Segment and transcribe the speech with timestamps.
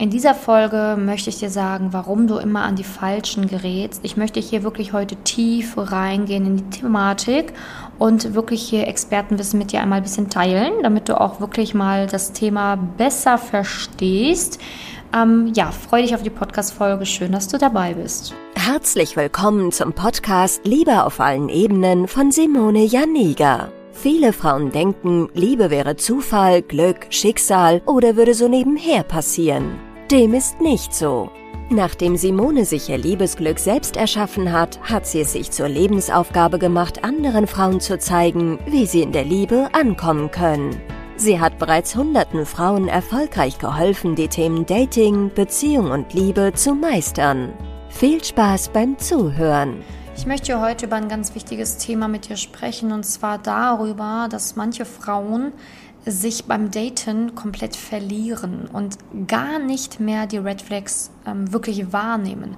[0.00, 4.04] In dieser Folge möchte ich dir sagen, warum du immer an die Falschen gerätst.
[4.04, 7.52] Ich möchte hier wirklich heute tief reingehen in die Thematik
[7.98, 12.06] und wirklich hier Expertenwissen mit dir einmal ein bisschen teilen, damit du auch wirklich mal
[12.06, 14.60] das Thema besser verstehst.
[15.12, 17.04] Ähm, ja, freue dich auf die Podcast-Folge.
[17.04, 18.32] Schön, dass du dabei bist.
[18.54, 23.72] Herzlich willkommen zum Podcast Liebe auf allen Ebenen von Simone Janiga.
[23.90, 29.87] Viele Frauen denken, Liebe wäre Zufall, Glück, Schicksal oder würde so nebenher passieren.
[30.10, 31.30] Dem ist nicht so.
[31.68, 37.04] Nachdem Simone sich ihr Liebesglück selbst erschaffen hat, hat sie es sich zur Lebensaufgabe gemacht,
[37.04, 40.80] anderen Frauen zu zeigen, wie sie in der Liebe ankommen können.
[41.16, 47.52] Sie hat bereits hunderten Frauen erfolgreich geholfen, die Themen Dating, Beziehung und Liebe zu meistern.
[47.90, 49.82] Viel Spaß beim Zuhören.
[50.16, 54.56] Ich möchte heute über ein ganz wichtiges Thema mit dir sprechen und zwar darüber, dass
[54.56, 55.52] manche Frauen
[56.10, 62.56] sich beim Daten komplett verlieren und gar nicht mehr die Red Flags ähm, wirklich wahrnehmen.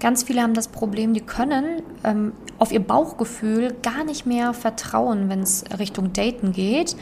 [0.00, 5.28] Ganz viele haben das Problem, die können ähm, auf ihr Bauchgefühl gar nicht mehr vertrauen,
[5.28, 6.96] wenn es Richtung Daten geht.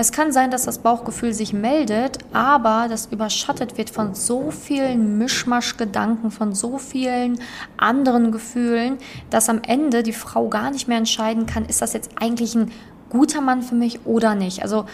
[0.00, 5.18] Es kann sein, dass das Bauchgefühl sich meldet, aber das überschattet wird von so vielen
[5.18, 7.40] Mischmaschgedanken, von so vielen
[7.76, 12.12] anderen Gefühlen, dass am Ende die Frau gar nicht mehr entscheiden kann, ist das jetzt
[12.20, 12.70] eigentlich ein
[13.10, 14.62] guter Mann für mich oder nicht.
[14.62, 14.84] Also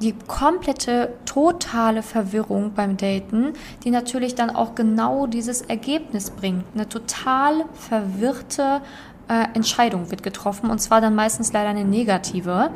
[0.00, 3.54] die komplette, totale Verwirrung beim Daten,
[3.84, 6.64] die natürlich dann auch genau dieses Ergebnis bringt.
[6.74, 8.80] Eine total verwirrte
[9.28, 12.70] äh, Entscheidung wird getroffen und zwar dann meistens leider eine negative.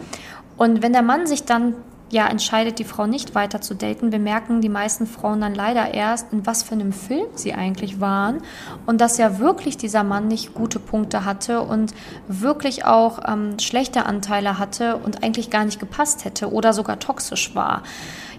[0.56, 1.74] Und wenn der Mann sich dann
[2.12, 6.32] ja entscheidet, die Frau nicht weiter zu daten, bemerken die meisten Frauen dann leider erst,
[6.32, 8.42] in was für einem Film sie eigentlich waren
[8.84, 11.94] und dass ja wirklich dieser Mann nicht gute Punkte hatte und
[12.28, 17.54] wirklich auch ähm, schlechte Anteile hatte und eigentlich gar nicht gepasst hätte oder sogar toxisch
[17.54, 17.82] war.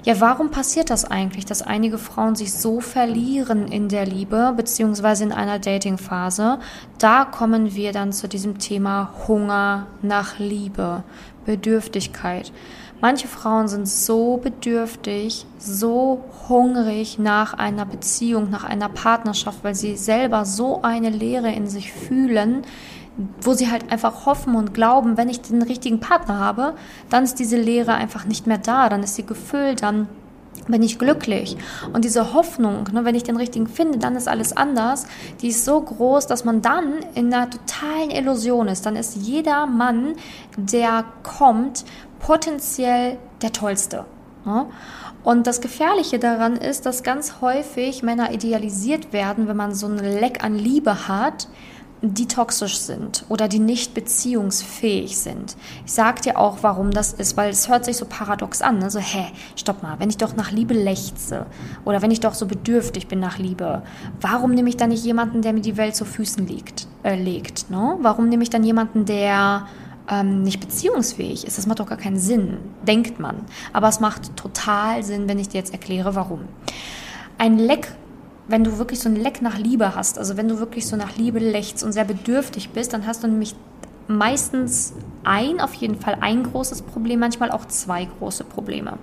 [0.04, 5.24] Ja, warum passiert das eigentlich, dass einige Frauen sich so verlieren in der Liebe beziehungsweise
[5.24, 6.60] in einer Datingphase?
[7.00, 11.04] Da kommen wir dann zu diesem Thema Hunger nach Liebe,
[11.46, 12.52] Bedürftigkeit.
[13.04, 19.98] Manche Frauen sind so bedürftig, so hungrig nach einer Beziehung, nach einer Partnerschaft, weil sie
[19.98, 22.62] selber so eine Leere in sich fühlen,
[23.42, 26.76] wo sie halt einfach hoffen und glauben, wenn ich den richtigen Partner habe,
[27.10, 30.08] dann ist diese Leere einfach nicht mehr da, dann ist sie gefüllt, dann
[30.68, 31.58] bin ich glücklich.
[31.92, 35.08] Und diese Hoffnung, ne, wenn ich den richtigen finde, dann ist alles anders,
[35.42, 38.86] die ist so groß, dass man dann in einer totalen Illusion ist.
[38.86, 40.14] Dann ist jeder Mann,
[40.58, 41.84] der kommt,
[42.24, 44.06] potenziell der Tollste.
[44.46, 44.66] Ne?
[45.24, 49.98] Und das Gefährliche daran ist, dass ganz häufig Männer idealisiert werden, wenn man so ein
[49.98, 51.48] Leck an Liebe hat,
[52.02, 55.56] die toxisch sind oder die nicht beziehungsfähig sind.
[55.86, 58.80] Ich sag dir auch, warum das ist, weil es hört sich so paradox an.
[58.80, 58.90] Ne?
[58.90, 61.46] So, hä, stopp mal, wenn ich doch nach Liebe lechze
[61.86, 63.84] oder wenn ich doch so bedürftig bin nach Liebe,
[64.20, 67.70] warum nehme ich dann nicht jemanden, der mir die Welt zu Füßen liegt, äh, legt?
[67.70, 67.98] Ne?
[68.02, 69.68] Warum nehme ich dann jemanden, der
[70.10, 71.58] ähm, nicht beziehungsfähig ist.
[71.58, 73.38] Das macht doch gar keinen Sinn, denkt man.
[73.72, 76.42] Aber es macht total Sinn, wenn ich dir jetzt erkläre, warum.
[77.38, 77.88] Ein Leck,
[78.48, 81.16] wenn du wirklich so ein Leck nach Liebe hast, also wenn du wirklich so nach
[81.16, 83.56] Liebe lechzt und sehr bedürftig bist, dann hast du nämlich
[84.08, 84.94] meistens
[85.24, 88.98] ein, auf jeden Fall ein großes Problem, manchmal auch zwei große Probleme.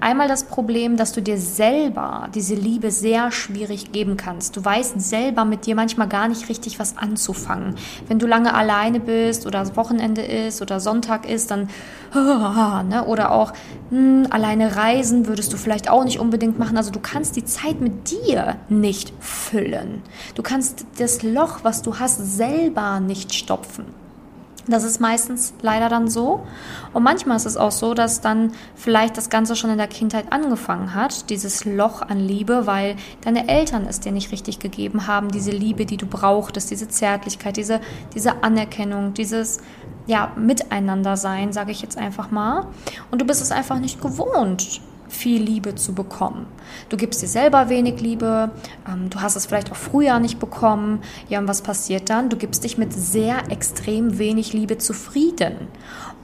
[0.00, 4.56] Einmal das Problem, dass du dir selber diese Liebe sehr schwierig geben kannst.
[4.56, 7.76] Du weißt selber mit dir manchmal gar nicht richtig was anzufangen.
[8.08, 11.70] Wenn du lange alleine bist oder das Wochenende ist oder Sonntag ist, dann
[12.14, 13.04] ne?
[13.06, 13.52] oder auch
[13.90, 16.76] mh, hm, alleine reisen würdest du vielleicht auch nicht unbedingt machen.
[16.76, 20.02] Also du kannst die Zeit mit dir nicht füllen.
[20.34, 24.03] Du kannst das Loch, was du hast, selber nicht stopfen.
[24.66, 26.46] Das ist meistens leider dann so.
[26.92, 30.32] Und manchmal ist es auch so, dass dann vielleicht das Ganze schon in der Kindheit
[30.32, 35.30] angefangen hat, dieses Loch an Liebe, weil deine Eltern es dir nicht richtig gegeben haben,
[35.30, 37.80] diese Liebe, die du brauchtest, diese Zärtlichkeit, diese,
[38.14, 39.58] diese Anerkennung, dieses
[40.06, 42.66] ja, Miteinander sein, sage ich jetzt einfach mal.
[43.10, 44.80] Und du bist es einfach nicht gewohnt
[45.14, 46.46] viel Liebe zu bekommen.
[46.88, 48.50] Du gibst dir selber wenig Liebe,
[48.88, 51.00] ähm, du hast es vielleicht auch früher nicht bekommen.
[51.28, 52.28] Ja, und was passiert dann?
[52.28, 55.68] Du gibst dich mit sehr extrem wenig Liebe zufrieden.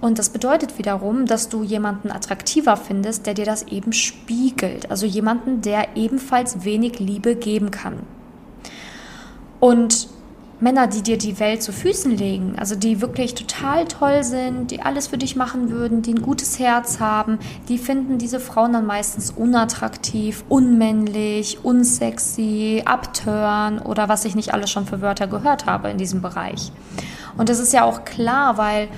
[0.00, 4.90] Und das bedeutet wiederum, dass du jemanden attraktiver findest, der dir das eben spiegelt.
[4.90, 8.00] Also jemanden, der ebenfalls wenig Liebe geben kann.
[9.60, 10.08] Und
[10.60, 14.82] Männer, die dir die Welt zu Füßen legen, also die wirklich total toll sind, die
[14.82, 18.86] alles für dich machen würden, die ein gutes Herz haben, die finden diese Frauen dann
[18.86, 25.88] meistens unattraktiv, unmännlich, unsexy, abtören oder was ich nicht alles schon für Wörter gehört habe
[25.88, 26.72] in diesem Bereich.
[27.36, 28.88] Und das ist ja auch klar, weil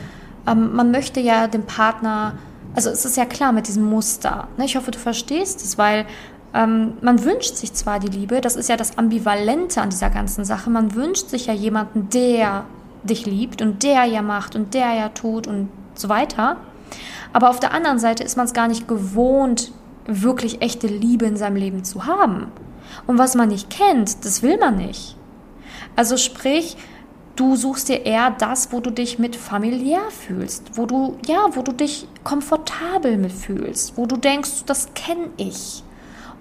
[0.46, 2.34] ähm, man möchte ja dem Partner,
[2.74, 4.48] also es ist ja klar mit diesem Muster.
[4.56, 4.64] Ne?
[4.64, 6.06] Ich hoffe, du verstehst es, weil
[6.54, 10.44] Ähm, man wünscht sich zwar die Liebe, das ist ja das Ambivalente an dieser ganzen
[10.44, 12.64] Sache, man wünscht sich ja jemanden, der
[13.04, 16.56] dich liebt und der ja macht und der ja tut und so weiter.
[17.32, 19.72] Aber auf der anderen Seite ist man es gar nicht gewohnt,
[20.06, 22.48] wirklich echte Liebe in seinem Leben zu haben.
[23.06, 25.16] Und was man nicht kennt, das will man nicht.
[25.96, 26.76] Also sprich,
[27.36, 31.62] du suchst dir eher das, wo du dich mit familiär fühlst, wo du ja, wo
[31.62, 35.82] du dich komfortabel mit fühlst, wo du denkst, das kenne ich.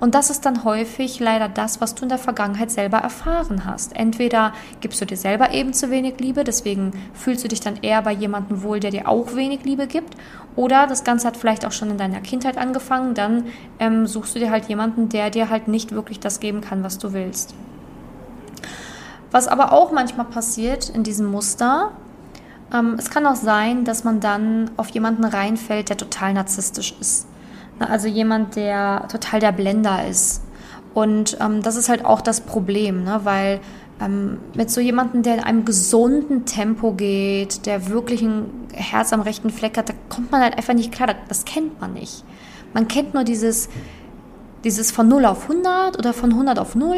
[0.01, 3.95] Und das ist dann häufig leider das, was du in der Vergangenheit selber erfahren hast.
[3.95, 8.01] Entweder gibst du dir selber eben zu wenig Liebe, deswegen fühlst du dich dann eher
[8.01, 10.15] bei jemandem wohl, der dir auch wenig Liebe gibt.
[10.55, 13.45] Oder das Ganze hat vielleicht auch schon in deiner Kindheit angefangen, dann
[13.77, 16.97] ähm, suchst du dir halt jemanden, der dir halt nicht wirklich das geben kann, was
[16.97, 17.53] du willst.
[19.29, 21.91] Was aber auch manchmal passiert in diesem Muster,
[22.73, 27.27] ähm, es kann auch sein, dass man dann auf jemanden reinfällt, der total narzisstisch ist.
[27.89, 30.41] Also jemand, der total der Blender ist.
[30.93, 33.21] Und ähm, das ist halt auch das Problem, ne?
[33.23, 33.61] weil
[34.01, 39.21] ähm, mit so jemandem, der in einem gesunden Tempo geht, der wirklich ein Herz am
[39.21, 41.15] rechten Fleck hat, da kommt man halt einfach nicht klar.
[41.27, 42.23] Das kennt man nicht.
[42.73, 43.69] Man kennt nur dieses,
[44.63, 46.95] dieses von 0 auf 100 oder von 100 auf 0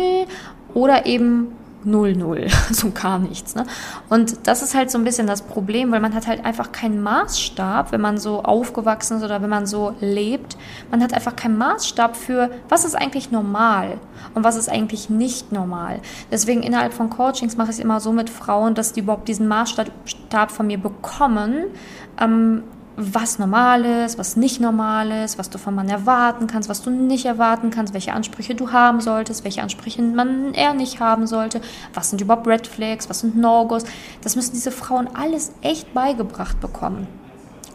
[0.74, 1.50] oder eben
[1.86, 3.56] 0-0, so gar nichts.
[3.56, 3.66] Ne?
[4.10, 7.02] Und das ist halt so ein bisschen das Problem, weil man hat halt einfach keinen
[7.02, 10.58] Maßstab, wenn man so aufgewachsen ist oder wenn man so lebt.
[10.92, 13.98] Man hat einfach keinen Maßstab für, was ist eigentlich normal
[14.34, 16.00] und was ist eigentlich nicht normal.
[16.32, 19.48] Deswegen innerhalb von Coachings mache ich es immer so mit Frauen, dass die überhaupt diesen
[19.48, 21.66] Maßstab von mir bekommen.
[22.20, 22.64] Ähm,
[22.96, 26.90] was normal ist, was nicht normal ist, was du von Mann erwarten kannst, was du
[26.90, 31.62] nicht erwarten kannst, welche Ansprüche du haben solltest, welche Ansprüche man eher nicht haben sollte,
[31.94, 33.84] was sind überhaupt Red Flags, was sind No-Gos.
[34.22, 37.08] Das müssen diese Frauen alles echt beigebracht bekommen.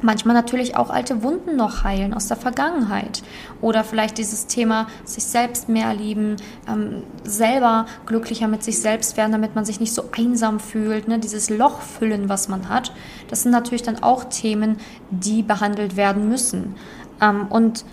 [0.00, 3.22] Manchmal natürlich auch alte Wunden noch heilen aus der Vergangenheit.
[3.60, 6.36] Oder vielleicht dieses Thema sich selbst mehr lieben,
[6.68, 11.08] ähm, selber glücklicher mit sich selbst werden, damit man sich nicht so einsam fühlt.
[11.08, 11.18] Ne?
[11.18, 12.92] Dieses Loch füllen, was man hat.
[13.28, 14.76] Das sind natürlich dann auch Themen,
[15.10, 16.76] die behandelt werden müssen.
[17.20, 17.84] Ähm, und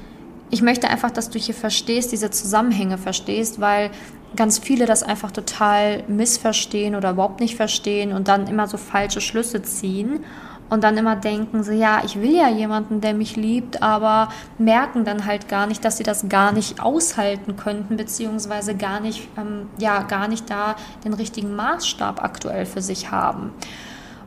[0.52, 3.90] ich möchte einfach, dass du hier verstehst, diese Zusammenhänge verstehst, weil
[4.36, 9.22] ganz viele das einfach total missverstehen oder überhaupt nicht verstehen und dann immer so falsche
[9.22, 10.24] Schlüsse ziehen
[10.70, 15.06] und dann immer denken so, ja, ich will ja jemanden, der mich liebt, aber merken
[15.06, 19.70] dann halt gar nicht, dass sie das gar nicht aushalten könnten, beziehungsweise gar nicht, ähm,
[19.78, 23.52] ja, gar nicht da den richtigen Maßstab aktuell für sich haben.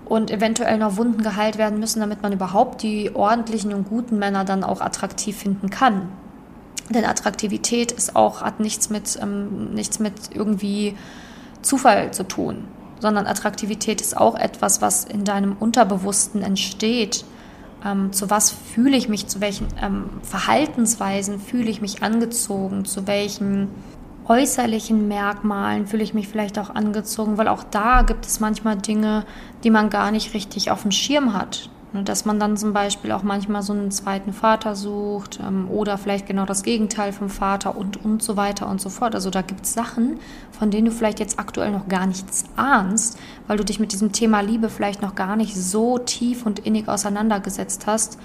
[0.04, 4.44] Und eventuell noch Wunden geheilt werden müssen, damit man überhaupt die ordentlichen und guten Männer
[4.44, 6.08] dann auch attraktiv finden kann.
[6.88, 10.96] Denn Attraktivität ist auch, hat nichts mit, ähm, nichts mit irgendwie
[11.62, 12.64] Zufall zu tun
[13.00, 17.24] sondern Attraktivität ist auch etwas, was in deinem Unterbewussten entsteht.
[17.84, 23.06] Ähm, zu was fühle ich mich, zu welchen ähm, Verhaltensweisen fühle ich mich angezogen, zu
[23.06, 23.68] welchen
[24.26, 29.24] äußerlichen Merkmalen fühle ich mich vielleicht auch angezogen, weil auch da gibt es manchmal Dinge,
[29.64, 31.70] die man gar nicht richtig auf dem Schirm hat.
[31.92, 36.26] Dass man dann zum Beispiel auch manchmal so einen zweiten Vater sucht ähm, oder vielleicht
[36.26, 39.14] genau das Gegenteil vom Vater und, und so weiter und so fort.
[39.14, 40.18] Also da gibt es Sachen,
[40.50, 44.12] von denen du vielleicht jetzt aktuell noch gar nichts ahnst, weil du dich mit diesem
[44.12, 48.18] Thema Liebe vielleicht noch gar nicht so tief und innig auseinandergesetzt hast,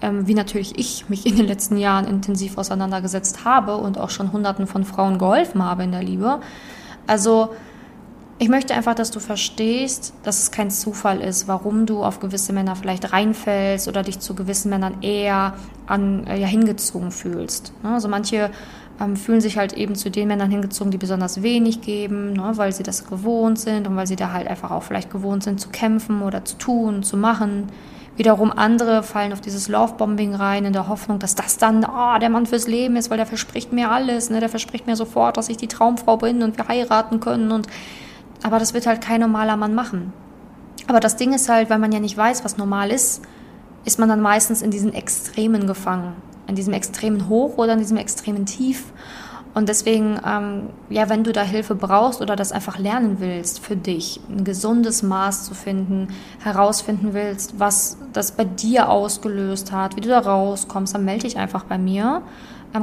[0.00, 4.30] ähm, wie natürlich ich mich in den letzten Jahren intensiv auseinandergesetzt habe und auch schon
[4.32, 6.40] Hunderten von Frauen geholfen habe in der Liebe.
[7.08, 7.50] Also
[8.40, 12.52] ich möchte einfach, dass du verstehst, dass es kein Zufall ist, warum du auf gewisse
[12.52, 15.54] Männer vielleicht reinfällst oder dich zu gewissen Männern eher
[15.86, 17.72] an, äh, ja, hingezogen fühlst.
[17.82, 17.94] Ne?
[17.94, 18.50] Also manche
[19.00, 22.52] ähm, fühlen sich halt eben zu den Männern hingezogen, die besonders wenig geben, ne?
[22.54, 25.60] weil sie das gewohnt sind und weil sie da halt einfach auch vielleicht gewohnt sind
[25.60, 27.66] zu kämpfen oder zu tun, zu machen.
[28.16, 32.30] Wiederum andere fallen auf dieses Lovebombing rein in der Hoffnung, dass das dann oh, der
[32.30, 34.38] Mann fürs Leben ist, weil der verspricht mir alles, ne?
[34.38, 37.66] der verspricht mir sofort, dass ich die Traumfrau bin und wir heiraten können und
[38.42, 40.12] aber das wird halt kein normaler Mann machen.
[40.86, 43.22] Aber das Ding ist halt, weil man ja nicht weiß, was normal ist,
[43.84, 46.14] ist man dann meistens in diesen Extremen gefangen.
[46.46, 48.84] In diesem extremen Hoch oder in diesem extremen Tief.
[49.54, 53.76] Und deswegen, ähm, ja, wenn du da Hilfe brauchst oder das einfach lernen willst für
[53.76, 60.00] dich, ein gesundes Maß zu finden, herausfinden willst, was das bei dir ausgelöst hat, wie
[60.00, 62.22] du da rauskommst, dann melde dich einfach bei mir.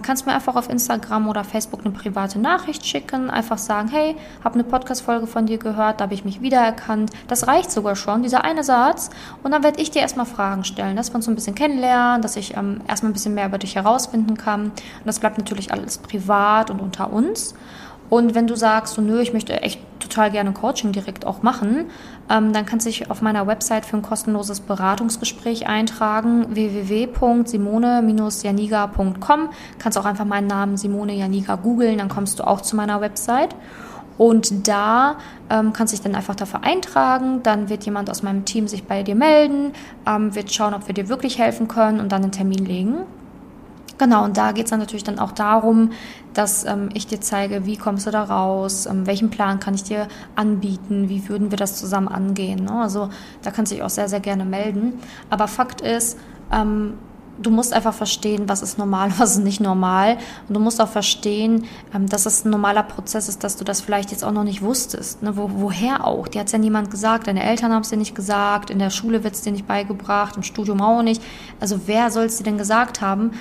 [0.01, 4.56] Kannst mir einfach auf Instagram oder Facebook eine private Nachricht schicken, einfach sagen, hey, habe
[4.56, 7.12] eine Podcast-Folge von dir gehört, da habe ich mich wiedererkannt.
[7.27, 9.10] Das reicht sogar schon, dieser eine Satz.
[9.42, 12.22] Und dann werde ich dir erstmal Fragen stellen, dass wir uns so ein bisschen kennenlernen,
[12.22, 14.65] dass ich ähm, erstmal ein bisschen mehr über dich herausfinden kann.
[14.65, 14.74] Und
[15.06, 17.56] das bleibt natürlich alles privat und unter uns.
[18.10, 21.86] Und wenn du sagst, so, nö, ich möchte echt total gerne Coaching direkt auch machen,
[22.30, 29.50] ähm, dann kannst du dich auf meiner Website für ein kostenloses Beratungsgespräch eintragen, www.simone-janiga.com.
[29.80, 33.56] Kannst auch einfach meinen Namen Simone Janiga googeln, dann kommst du auch zu meiner Website.
[34.18, 35.18] Und da
[35.50, 37.44] ähm, kannst du dich dann einfach dafür eintragen.
[37.44, 39.74] Dann wird jemand aus meinem Team sich bei dir melden,
[40.08, 43.00] ähm, wird schauen, ob wir dir wirklich helfen können und dann einen Termin legen.
[43.98, 45.92] Genau, und da geht es dann natürlich dann auch darum,
[46.34, 49.84] dass ähm, ich dir zeige, wie kommst du da raus, ähm, welchen Plan kann ich
[49.84, 52.66] dir anbieten, wie würden wir das zusammen angehen.
[52.66, 52.74] Ne?
[52.74, 53.10] Also
[53.42, 55.00] da kannst du dich auch sehr, sehr gerne melden.
[55.30, 56.18] Aber Fakt ist,
[56.52, 56.96] ähm,
[57.38, 60.18] du musst einfach verstehen, was ist normal, was ist nicht normal.
[60.48, 63.82] Und du musst auch verstehen, ähm, dass es ein normaler Prozess ist, dass du das
[63.82, 65.24] vielleicht jetzt auch noch nicht wusstest.
[65.24, 65.38] Ne?
[65.38, 66.28] Wo, woher auch?
[66.28, 68.90] Dir hat es ja niemand gesagt, deine Eltern haben es dir nicht gesagt, in der
[68.90, 71.22] Schule wird es dir nicht beigebracht, im Studium auch nicht.
[71.60, 73.32] Also wer soll es dir denn gesagt haben?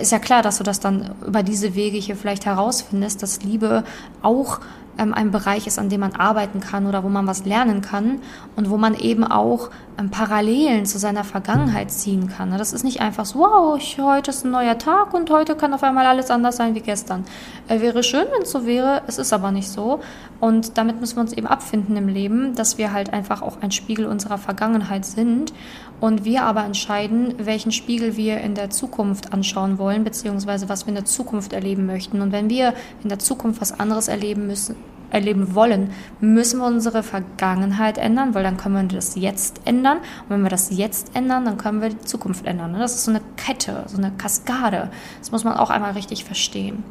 [0.00, 3.84] Ist ja klar, dass du das dann über diese Wege hier vielleicht herausfindest, dass Liebe
[4.22, 4.60] auch
[4.98, 8.20] ähm, ein Bereich ist, an dem man arbeiten kann oder wo man was lernen kann
[8.56, 12.50] und wo man eben auch ähm, Parallelen zu seiner Vergangenheit ziehen kann.
[12.50, 12.58] Ne?
[12.58, 15.74] Das ist nicht einfach so, wow, ich, heute ist ein neuer Tag und heute kann
[15.74, 17.24] auf einmal alles anders sein wie gestern.
[17.68, 20.00] Äh, wäre schön, wenn es so wäre, es ist aber nicht so.
[20.40, 23.70] Und damit müssen wir uns eben abfinden im Leben, dass wir halt einfach auch ein
[23.70, 25.52] Spiegel unserer Vergangenheit sind
[26.00, 30.88] und wir aber entscheiden, welchen Spiegel wir in der Zukunft anschauen wollen, beziehungsweise was wir
[30.88, 32.20] in der Zukunft erleben möchten.
[32.20, 34.74] Und wenn wir in der Zukunft was anderes erleben müssen,
[35.12, 35.90] erleben wollen,
[36.20, 39.98] müssen wir unsere Vergangenheit ändern, weil dann können wir das jetzt ändern.
[39.98, 42.74] Und wenn wir das jetzt ändern, dann können wir die Zukunft ändern.
[42.78, 44.90] Das ist so eine Kette, so eine Kaskade.
[45.18, 46.82] Das muss man auch einmal richtig verstehen.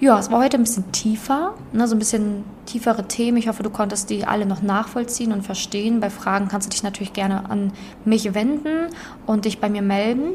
[0.00, 3.38] Ja, es war heute ein bisschen tiefer, ne, so ein bisschen tiefere Themen.
[3.38, 6.00] Ich hoffe, du konntest die alle noch nachvollziehen und verstehen.
[6.00, 7.72] Bei Fragen kannst du dich natürlich gerne an
[8.04, 8.88] mich wenden
[9.24, 10.32] und dich bei mir melden.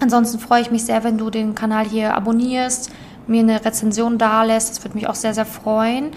[0.00, 2.92] Ansonsten freue ich mich sehr, wenn du den Kanal hier abonnierst,
[3.26, 4.70] mir eine Rezension dalässt.
[4.70, 6.10] Das würde mich auch sehr, sehr freuen.